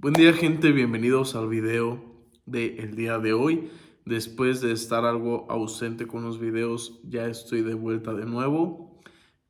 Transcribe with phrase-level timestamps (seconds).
[0.00, 2.00] Buen día gente, bienvenidos al video
[2.46, 3.68] del día de hoy.
[4.04, 9.00] Después de estar algo ausente con los videos, ya estoy de vuelta de nuevo.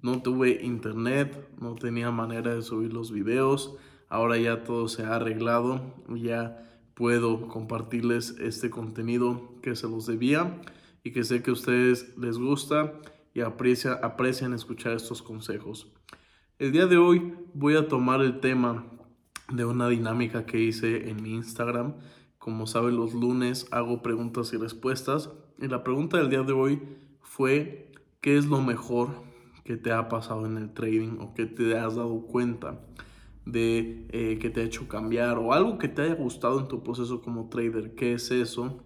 [0.00, 3.76] No tuve internet, no tenía manera de subir los videos.
[4.08, 10.60] Ahora ya todo se ha arreglado, ya puedo compartirles este contenido que se los debía
[11.04, 12.94] y que sé que a ustedes les gusta
[13.32, 15.92] y aprecia, aprecian escuchar estos consejos.
[16.58, 18.88] El día de hoy voy a tomar el tema
[19.50, 21.94] de una dinámica que hice en mi Instagram.
[22.38, 25.30] Como saben, los lunes hago preguntas y respuestas.
[25.60, 26.82] Y la pregunta del día de hoy
[27.20, 27.90] fue,
[28.20, 29.10] ¿qué es lo mejor
[29.64, 32.80] que te ha pasado en el trading o que te has dado cuenta
[33.44, 36.82] de eh, que te ha hecho cambiar o algo que te haya gustado en tu
[36.82, 37.94] proceso como trader?
[37.94, 38.82] ¿Qué es eso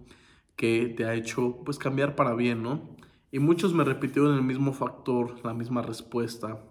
[0.57, 2.97] que te ha hecho pues cambiar para bien, no?
[3.33, 6.63] Y muchos me repitieron el mismo factor, la misma respuesta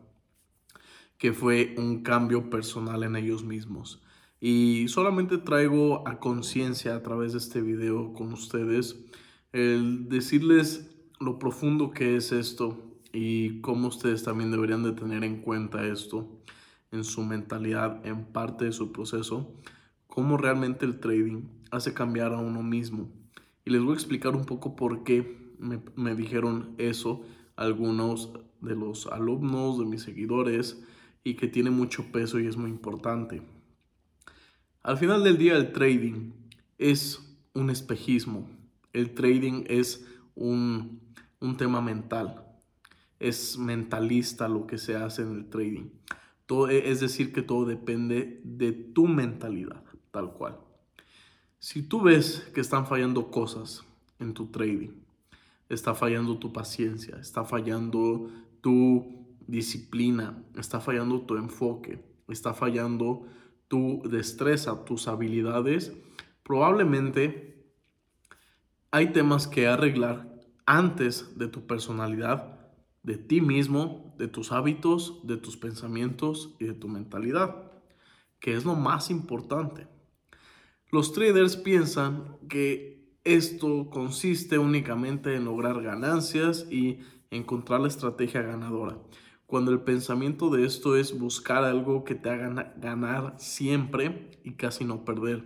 [1.17, 4.01] que fue un cambio personal en ellos mismos.
[4.39, 8.97] Y solamente traigo a conciencia a través de este video con ustedes
[9.53, 12.77] el decirles lo profundo que es esto
[13.13, 16.27] y cómo ustedes también deberían de tener en cuenta esto
[16.91, 19.53] en su mentalidad, en parte de su proceso,
[20.07, 23.09] cómo realmente el trading hace cambiar a uno mismo.
[23.63, 27.23] Y les voy a explicar un poco por qué me, me dijeron eso
[27.55, 30.83] algunos de los alumnos, de mis seguidores,
[31.25, 33.41] y que tiene mucho peso y es muy importante.
[34.83, 36.31] Al final del día el trading
[36.77, 37.19] es
[37.55, 38.47] un espejismo.
[38.93, 41.01] El trading es un,
[41.57, 42.45] tema mental.
[43.19, 45.89] Es mentalista lo que se hace en el trading.
[46.45, 50.59] Todo, e, es decir, que todo depende de tu mentalidad, tal cual.
[51.57, 53.83] Si tú ves que están fallando cosas
[54.19, 54.91] en tu trading,
[55.69, 58.29] está fallando tu paciencia, está fallando
[58.61, 59.14] tu
[59.47, 63.27] disciplina, está fallando tu enfoque, está fallando
[63.67, 65.93] tu destreza, tus habilidades,
[66.43, 67.71] probablemente
[68.91, 72.59] hay temas que arreglar antes de tu personalidad,
[73.03, 77.71] de ti mismo, de tus hábitos, de tus pensamientos y de tu mentalidad,
[78.39, 79.87] que es lo más importante.
[80.91, 86.99] Los traders piensan que esto consiste únicamente en lograr ganancias y
[87.31, 88.99] encontrar la estrategia ganadora
[89.55, 94.83] cuando el pensamiento de esto es buscar algo que te haga ganar siempre y casi
[94.83, 95.45] no perder.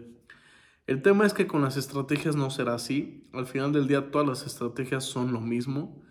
[0.87, 3.29] El tema es que con las estrategias no será así.
[3.33, 6.01] Al final del día todas las estrategias son lo mismo.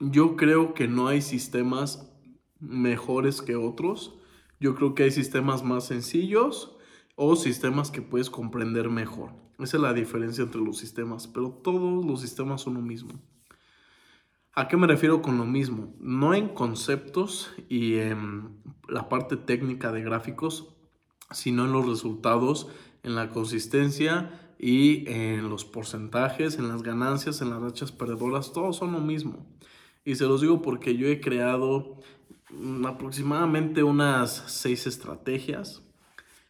[0.00, 2.10] Yo creo que no hay sistemas
[2.60, 4.18] mejores que otros.
[4.58, 6.78] Yo creo que hay sistemas más sencillos
[7.14, 9.32] o sistemas que puedes comprender mejor.
[9.58, 13.20] Esa es la diferencia entre los sistemas, pero todos los sistemas son lo mismo.
[14.58, 15.94] ¿A qué me refiero con lo mismo?
[16.00, 18.56] No en conceptos y en
[18.88, 20.74] la parte técnica de gráficos,
[21.30, 22.66] sino en los resultados,
[23.04, 28.74] en la consistencia y en los porcentajes, en las ganancias, en las rachas perdedoras, todos
[28.74, 29.46] son lo mismo.
[30.04, 32.00] Y se los digo porque yo he creado
[32.84, 35.84] aproximadamente unas seis estrategias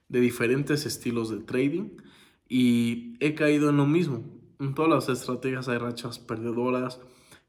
[0.08, 1.91] de diferentes estilos de trading
[2.48, 4.24] y he caído en lo mismo.
[4.60, 7.02] En todas las estrategias hay rachas perdedoras,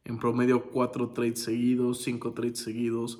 [0.09, 3.19] en promedio cuatro trades seguidos, cinco trades seguidos.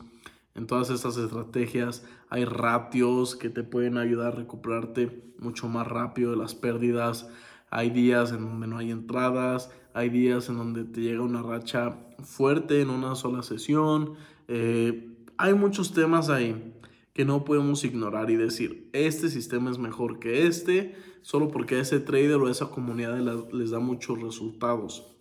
[0.55, 6.31] En todas estas estrategias hay ratios que te pueden ayudar a recuperarte mucho más rápido
[6.31, 7.29] de las pérdidas.
[7.69, 11.95] Hay días en donde no hay entradas, hay días en donde te llega una racha
[12.23, 14.15] fuerte en una sola sesión.
[14.47, 16.73] Eh, hay muchos temas ahí
[17.13, 21.81] que no podemos ignorar y decir, este sistema es mejor que este, solo porque a
[21.81, 23.19] ese trader o a esa comunidad
[23.51, 25.18] les da muchos resultados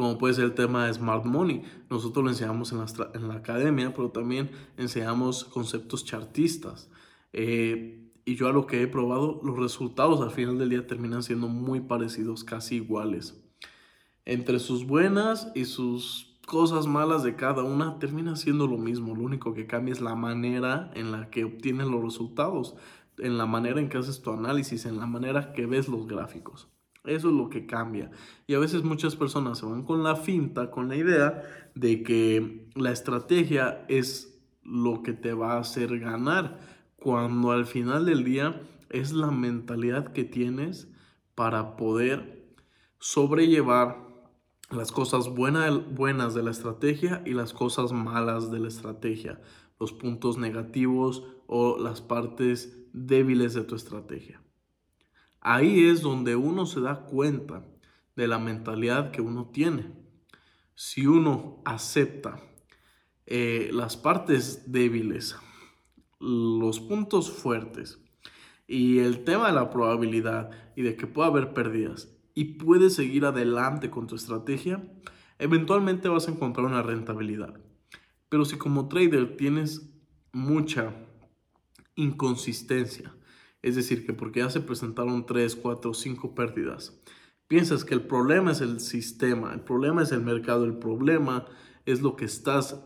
[0.00, 1.60] como puede ser el tema de Smart Money.
[1.90, 6.88] Nosotros lo enseñamos en la, academia, pero también enseñamos conceptos chartistas.
[7.34, 11.22] Eh, y yo a lo que he probado, los resultados al final del día terminan
[11.22, 13.44] siendo muy parecidos, casi iguales.
[14.24, 19.14] Entre sus buenas y sus cosas malas de cada una, termina siendo lo mismo.
[19.14, 22.74] Lo único que cambia es la manera en la que obtienes los resultados,
[23.18, 26.70] en la manera en que haces tu análisis, en la manera que ves los gráficos.
[27.04, 28.10] Eso es lo que cambia.
[28.46, 31.42] Y a veces muchas personas se van con la finta, con la idea
[31.74, 36.60] de que la estrategia es lo que te va a hacer ganar,
[36.96, 38.60] cuando al final del día
[38.90, 40.88] es la mentalidad que tienes
[41.34, 42.54] para poder
[42.98, 44.10] sobrellevar
[44.70, 49.40] las cosas buenas de la estrategia y las cosas malas de la estrategia,
[49.80, 54.40] los puntos negativos o las partes débiles de tu estrategia.
[55.40, 57.64] Ahí es donde uno se da cuenta
[58.16, 59.86] de la mentalidad que uno tiene.
[60.74, 62.40] Si uno acepta
[63.26, 65.36] eh, las partes débiles,
[66.18, 67.98] los puntos fuertes
[68.66, 73.24] y el tema de la probabilidad y de que pueda haber pérdidas y puedes seguir
[73.24, 74.82] adelante con tu estrategia,
[75.38, 77.58] eventualmente vas a encontrar una rentabilidad.
[78.28, 79.90] Pero si como trader tienes
[80.32, 80.94] mucha
[81.96, 83.14] inconsistencia,
[83.62, 87.00] es decir, que porque ya se presentaron 3, 4, 5 pérdidas,
[87.48, 91.46] piensas que el problema es el sistema, el problema es el mercado, el problema
[91.84, 92.80] es lo que estás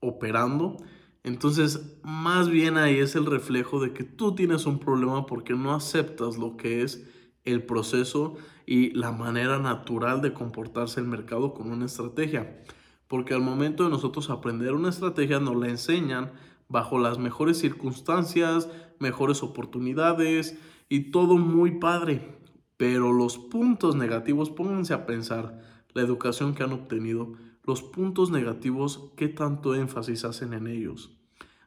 [0.00, 0.76] operando,
[1.22, 5.74] entonces más bien ahí es el reflejo de que tú tienes un problema porque no
[5.74, 7.08] aceptas lo que es
[7.44, 8.36] el proceso
[8.66, 12.62] y la manera natural de comportarse el mercado con una estrategia.
[13.06, 16.32] Porque al momento de nosotros aprender una estrategia nos la enseñan
[16.68, 18.68] bajo las mejores circunstancias,
[19.00, 20.58] mejores oportunidades
[20.88, 22.38] y todo muy padre.
[22.76, 25.60] Pero los puntos negativos, pónganse a pensar
[25.92, 31.16] la educación que han obtenido, los puntos negativos, qué tanto énfasis hacen en ellos.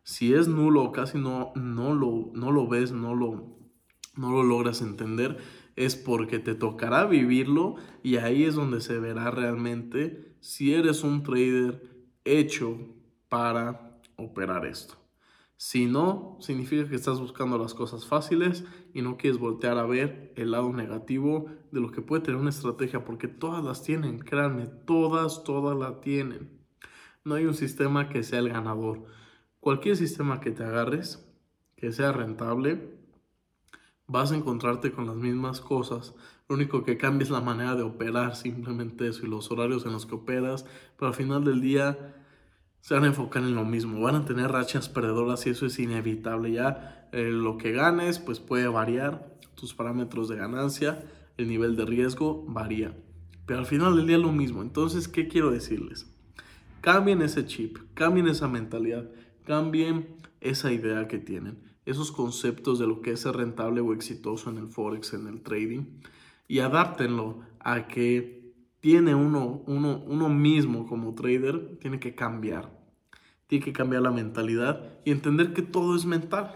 [0.03, 3.57] Si es nulo o casi no, no, lo, no lo ves, no lo,
[4.15, 5.37] no lo logras entender,
[5.75, 11.23] es porque te tocará vivirlo y ahí es donde se verá realmente si eres un
[11.23, 11.81] trader
[12.25, 12.77] hecho
[13.29, 14.96] para operar esto.
[15.57, 18.63] Si no, significa que estás buscando las cosas fáciles
[18.93, 22.51] y no quieres voltear a ver el lado negativo de lo que puede tener una
[22.51, 26.61] estrategia, porque todas las tienen, créanme, todas, todas la tienen.
[27.23, 29.05] No hay un sistema que sea el ganador.
[29.59, 31.27] Cualquier sistema que te agarres,
[31.75, 32.95] que sea rentable,
[34.05, 36.13] vas a encontrarte con las mismas cosas.
[36.47, 39.93] Lo único que cambia es la manera de operar, simplemente eso, y los horarios en
[39.93, 40.65] los que operas,
[40.97, 42.13] pero al final del día
[42.87, 43.99] se van a enfocar en lo mismo.
[43.99, 46.53] Van a tener rachas perdedoras y eso es inevitable.
[46.53, 51.03] Ya eh, lo que ganes, pues puede variar, tus parámetros de ganancia,
[51.35, 52.95] el nivel de riesgo varía.
[53.45, 54.61] Pero al final del día lo mismo.
[54.61, 56.09] Entonces, ¿qué quiero decirles?
[56.79, 59.11] Cambien ese chip, cambien esa mentalidad,
[59.43, 64.49] cambien esa idea que tienen esos conceptos de lo que es ser rentable o exitoso
[64.49, 65.99] en el forex, en el trading,
[66.47, 72.76] y adáptenlo a que tiene uno, uno, uno mismo como trader, tiene que cambiar.
[73.47, 76.53] Tiene que cambiar la mentalidad y entender que todo es mental.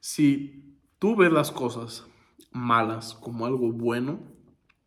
[0.00, 2.06] Si tú ves las cosas
[2.50, 4.20] malas como algo bueno,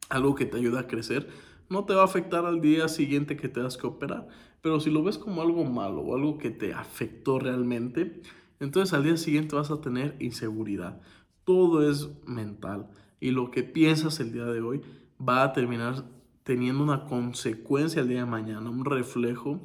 [0.10, 1.30] algo que te ayuda a crecer,
[1.70, 4.28] no te va a afectar al día siguiente que tengas que operar.
[4.62, 8.22] Pero si lo ves como algo malo o algo que te afectó realmente,
[8.60, 11.02] entonces al día siguiente vas a tener inseguridad.
[11.44, 12.90] Todo es mental
[13.20, 14.82] y lo que piensas el día de hoy
[15.22, 16.04] va a terminar
[16.44, 19.62] teniendo una consecuencia el día de mañana, un reflejo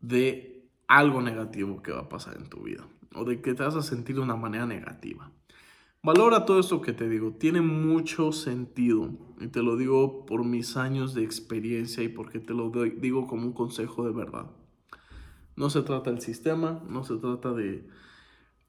[0.00, 3.76] de algo negativo que va a pasar en tu vida o de que te vas
[3.76, 5.30] a sentir de una manera negativa.
[6.02, 10.76] Valora todo esto que te digo, tiene mucho sentido y te lo digo por mis
[10.78, 14.50] años de experiencia y porque te lo digo como un consejo de verdad.
[15.56, 17.86] No se trata del sistema, no se trata de,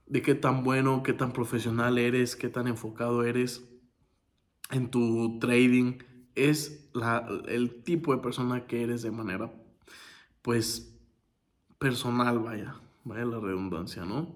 [0.08, 3.66] de qué tan bueno, qué tan profesional eres, qué tan enfocado eres
[4.70, 6.00] en tu trading.
[6.36, 6.92] Es
[7.48, 9.54] el tipo de persona que eres de manera,
[10.42, 11.01] pues,
[11.82, 14.28] personal, vaya, vaya la redundancia, ¿no?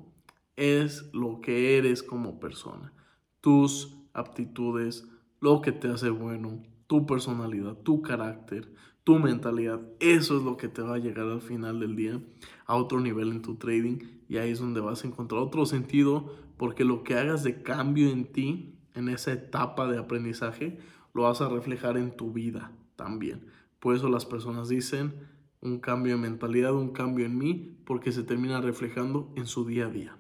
[0.56, 2.92] Es lo que eres como persona,
[3.40, 5.08] tus aptitudes,
[5.42, 9.80] lo que te hace bueno, tu personalidad, tu carácter, tu mentalidad.
[10.00, 12.20] Eso es lo que te va a llegar al final del día
[12.66, 16.36] a otro nivel en tu trading y ahí es donde vas a encontrar otro sentido
[16.58, 20.80] porque lo que hagas de cambio en ti, en esa etapa de aprendizaje,
[21.14, 23.46] lo vas a reflejar en tu vida también.
[23.80, 25.35] Por eso las personas dicen
[25.66, 29.88] un cambio de mentalidad, un cambio en mí, porque se termina reflejando en su día
[29.88, 30.18] a día.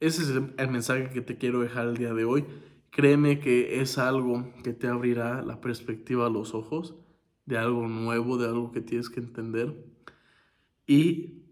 [0.00, 2.44] Ese es el mensaje que te quiero dejar el día de hoy.
[2.90, 6.96] Créeme que es algo que te abrirá la perspectiva a los ojos
[7.46, 9.86] de algo nuevo, de algo que tienes que entender.
[10.86, 11.44] Y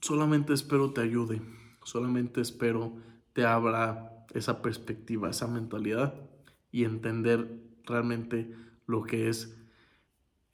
[0.00, 1.40] solamente espero te ayude,
[1.84, 2.96] solamente espero
[3.32, 6.14] te abra esa perspectiva, esa mentalidad
[6.72, 7.48] y entender
[7.84, 8.50] realmente
[8.86, 9.56] lo que es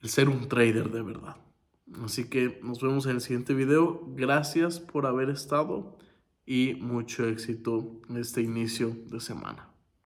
[0.03, 1.37] ser un trader de verdad.
[2.03, 4.03] Así que nos vemos en el siguiente video.
[4.15, 5.97] Gracias por haber estado
[6.45, 9.70] y mucho éxito en este inicio de semana.